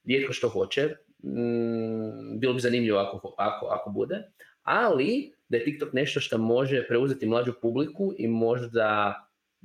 [0.05, 0.89] Rijetko što hoće.
[1.25, 4.23] Mm, bilo bi zanimljivo ako, ako, ako bude.
[4.63, 9.15] Ali da je TikTok nešto što može preuzeti mlađu publiku i možda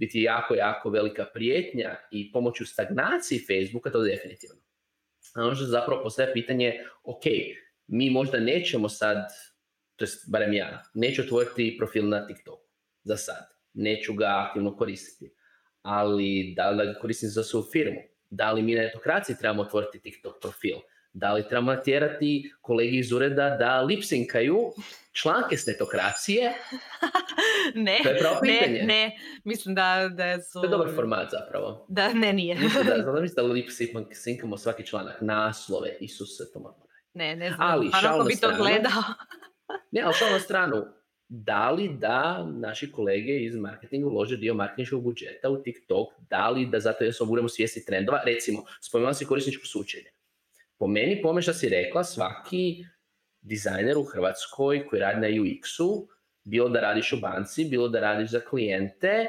[0.01, 4.61] biti jako, jako velika prijetnja i pomoću stagnaciji Facebooka, to definitivno.
[5.35, 7.23] A ono što zapravo postaje pitanje, ok,
[7.87, 9.17] mi možda nećemo sad,
[9.95, 12.67] to jest barem ja, neću otvoriti profil na TikToku
[13.03, 13.45] za sad.
[13.73, 15.33] Neću ga aktivno koristiti.
[15.81, 18.01] Ali da li ga koristim za svoju firmu?
[18.29, 20.77] Da li mi na etokraciji trebamo otvoriti TikTok profil?
[21.13, 24.57] Da li trebamo natjerati kolegi iz ureda da lipsinkaju
[25.11, 26.53] članke s netokracije?
[27.85, 28.83] ne, To je pravo ne, pitanje.
[28.83, 30.59] ne, mislim da, da su...
[30.59, 31.85] To je dobar format zapravo.
[31.89, 32.55] Da, ne, nije.
[32.55, 33.69] Mislim da, znam da lip
[34.11, 37.67] sinkamo svaki članak, naslove, Isuse, to moramo ne, ne znam.
[37.71, 39.03] Ali, na bi to gledao.
[39.91, 40.85] Ne, ali šal na stranu,
[41.27, 46.65] da li da naši kolege iz marketinga ulože dio marketinškog budžeta u TikTok, da li
[46.65, 50.09] da zato jer budemo svjesni trendova, recimo, spomenula si korisničko sučenje.
[50.81, 52.85] Po meni, pome što si rekla, svaki
[53.41, 56.07] dizajner u Hrvatskoj koji radi na UX-u,
[56.43, 59.27] bilo da radiš u banci, bilo da radiš za klijente,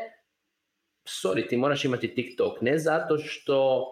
[1.04, 3.88] sorry, ti moraš imati TikTok, ne zato što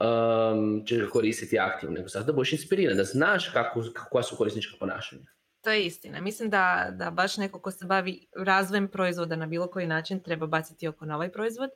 [0.00, 4.36] um, ćeš ga koristiti aktivno, nego zato da budeš inspiriran, da znaš kako, koja su
[4.36, 5.26] korisnička ponašanja.
[5.64, 6.20] To je istina.
[6.20, 10.46] Mislim da, da baš neko ko se bavi razvojem proizvoda na bilo koji način treba
[10.46, 11.70] baciti oko na ovaj proizvod.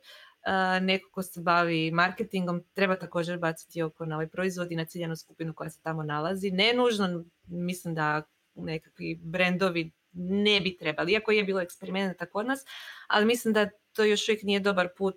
[0.81, 5.15] Neko ko se bavi marketingom treba također baciti oko na ovaj proizvod i na ciljanu
[5.15, 6.51] skupinu koja se tamo nalazi.
[6.51, 8.23] Ne nužno, mislim da
[8.55, 12.59] nekakvi brendovi ne bi trebali, iako je bilo eksperimenta kod nas,
[13.07, 15.15] ali mislim da to još uvijek nije dobar put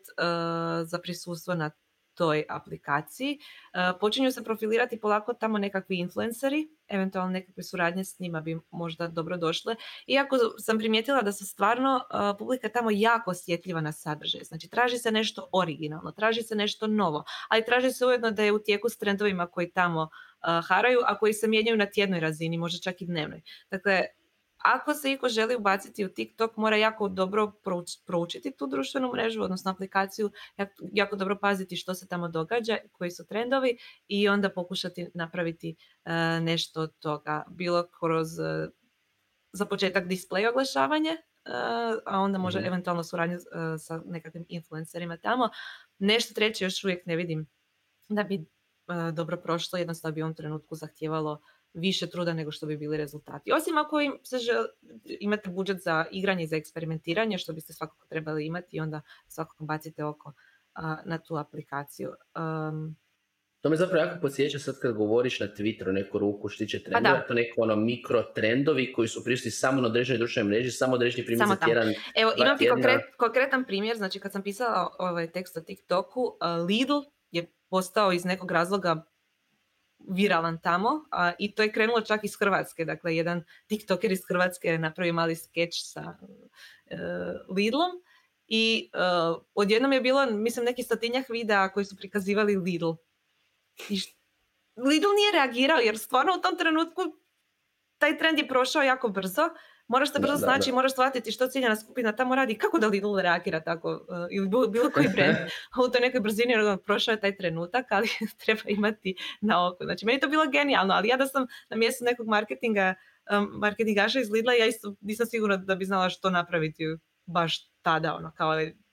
[0.85, 1.71] za prisustvo na
[2.15, 3.39] toj aplikaciji.
[3.39, 9.09] Uh, počinju se profilirati polako tamo nekakvi influenceri, eventualno nekakve suradnje s njima bi možda
[9.09, 9.77] dobro došle.
[10.07, 14.41] Iako sam primijetila da su stvarno uh, publika tamo jako osjetljiva na sadržaj.
[14.45, 18.53] Znači traži se nešto originalno, traži se nešto novo, ali traži se ujedno da je
[18.53, 22.59] u tijeku s trendovima koji tamo uh, haraju, a koji se mijenjaju na tjednoj razini,
[22.59, 23.43] možda čak i dnevnoj.
[23.71, 24.05] Dakle,
[24.65, 29.43] ako se iko želi ubaciti u TikTok, mora jako dobro prouč- proučiti tu društvenu mrežu,
[29.43, 30.31] odnosno aplikaciju,
[30.93, 36.13] jako, dobro paziti što se tamo događa, koji su trendovi i onda pokušati napraviti e,
[36.41, 37.45] nešto od toga.
[37.49, 38.69] Bilo kroz e,
[39.53, 41.19] za početak display oglašavanje, e,
[42.07, 42.67] a onda može Mhm.
[42.67, 43.39] eventualno suradnju
[43.79, 45.49] sa nekakvim influencerima tamo.
[45.99, 47.47] Nešto treće još uvijek ne vidim
[48.09, 48.47] da bi
[49.13, 51.43] dobro prošlo, jednostavno bi u ovom trenutku zahtijevalo
[51.75, 53.53] više truda nego što bi bili rezultati.
[53.53, 54.65] Osim ako im se žel,
[55.05, 59.65] imate budžet za igranje i za eksperimentiranje, što biste svakako trebali imati i onda svakako
[59.65, 60.33] bacite oko
[60.75, 62.11] a, na tu aplikaciju.
[62.71, 62.97] Um,
[63.61, 66.91] To me zapravo jako podsjeća sad kad govoriš na Twitteru neku ruku što tiče Pa
[66.91, 70.95] trendova, to neko ono mikro trendovi koji su prisutni samo na određenoj društvenoj mreži, samo
[70.95, 71.89] određeni primjer Samo za tjedan.
[72.15, 77.01] Evo, imam ti konkret, konkretan primjer, znači kad sam pisala ovaj tekst o TikToku, Lidl
[77.31, 79.07] je postao iz nekog razloga
[80.09, 84.69] viralan tamo a, i to je krenulo čak iz Hrvatske, dakle jedan TikToker iz Hrvatske
[84.69, 87.91] je napravio mali skeč sa uh, Lidlom
[88.49, 92.91] i uh, odjednom je bilo, mislim, neki stotinjak videa koji su prikazivali Lidl.
[93.89, 94.17] I š-
[94.77, 97.03] Lidl nije reagirao jer stvarno u tom trenutku
[98.01, 99.43] taj trend je prošao jako brzo.
[99.89, 100.75] Moraš se Da, brzo da, snaći, da.
[100.75, 102.59] moraš shvatiti što ciljana skupina tamo radi.
[102.59, 103.91] Kako da Lidl reagira tako?
[103.91, 105.37] uh, ili bilo, bilo koji brand
[105.87, 108.09] u toj nekoj brzini ono, prošao je taj trenutak, ali
[108.45, 109.85] treba imati na oko.
[109.85, 112.95] Znači, meni je to bilo genijalno, ali ja da sam na mjestu nekog marketinga,
[113.33, 116.85] um, marketingaša iz Lidla, ja isto nisam sigurna da bi znala što napraviti
[117.27, 118.53] baš tada, ono, kao,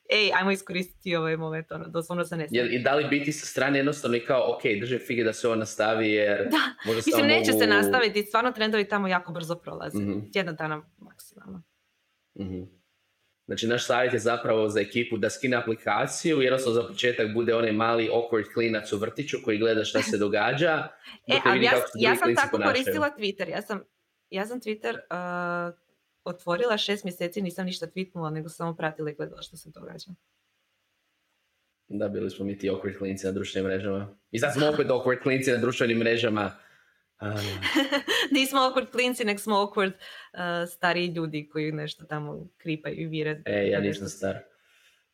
[0.09, 3.79] ej, ajmo iskoristiti ovaj moment, ono, doslovno se ne I da li biti sa strane
[3.79, 7.51] jednostavno i kao, ok, držim fige da se ovo nastavi jer Da, možda Mislim, neće
[7.51, 9.97] se nastaviti, stvarno trendovi tamo jako brzo prolaze.
[9.99, 10.19] Mhm.
[10.33, 11.63] Tjedan dana maksimalno.
[12.39, 12.63] Mhm.
[13.45, 17.71] Znači, naš savjet je zapravo za ekipu da skine aplikaciju, jednostavno za početak bude onaj
[17.71, 20.87] mali awkward klinac u vrtiću koji gleda šta se događa.
[21.33, 22.73] E, ali ja, ja sam tako ponašaju.
[22.73, 23.49] koristila Twitter.
[23.49, 23.83] Ja sam,
[24.29, 25.87] ja sam Twitter uh,
[26.27, 30.11] otvorila šest mjeseci, nisam ništa tweetnula, nego samo pratila i gledala što se događa.
[31.87, 34.17] Da, bili smo mi ti awkward klinci na društvenim mrežama.
[34.31, 36.51] I sad smo opet awkward klinci na društvenim mrežama.
[37.19, 37.35] A,
[38.31, 43.41] Nismo awkward klinci, nego smo awkward uh, stariji ljudi koji nešto tamo kripaju i vire.
[43.45, 44.37] e, ja nisam star.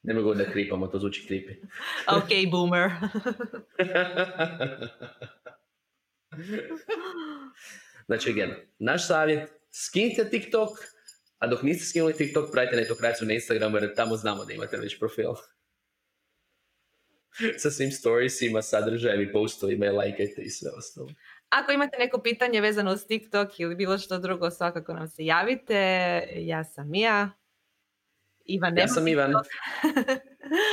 [0.04, 1.54] Ne mogu da kripamo, to zvuči kripi.
[2.18, 2.90] Ok, boomer.
[8.08, 10.70] znači, again, naš savjet, skinite TikTok,
[11.44, 15.00] a dok niste skinuli TikTok, pratite netokraciju na Instagramu, jer tamo znamo da imate već
[15.00, 15.34] profil.
[17.62, 21.08] Sa svim storiesima, sadržajem i postovima i lajkajte i sve ostalo.
[21.50, 26.22] Ako imate neko pitanje vezano uz TikTok ili bilo što drugo, svakako nam se javite.
[26.36, 27.32] Ja sam Mija.
[28.46, 29.32] Ivan Ja nema sam Ivan.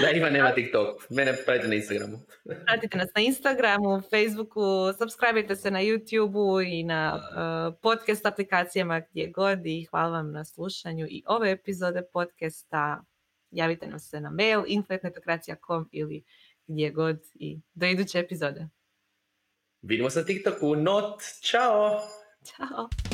[0.03, 1.11] Da, Ivan nema TikTok.
[1.11, 2.19] Mene pratite na Instagramu.
[2.67, 9.31] Pratite nas na Instagramu, Facebooku, subscribeite se na YouTubeu i na uh, podcast aplikacijama gdje
[9.31, 13.05] god i hvala vam na slušanju i ove epizode podcasta.
[13.51, 16.25] Javite nam se na mail info.netokracija.com ili
[16.67, 18.69] gdje god i do iduće epizode.
[19.83, 20.77] Vidimo se na TikToku.
[20.77, 21.23] Not.
[21.43, 22.01] Ćao!
[22.45, 23.10] Ćao!